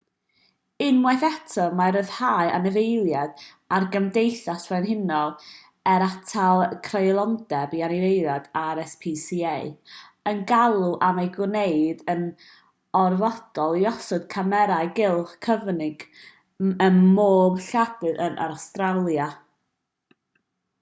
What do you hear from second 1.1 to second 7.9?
eto mae rhyddhau anifeiliaid a'r gymdeithas frenhinol er atal creulondeb i